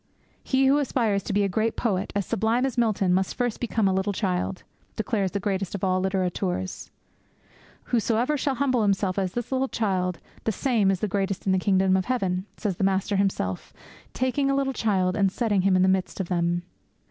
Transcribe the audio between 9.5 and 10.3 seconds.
little child,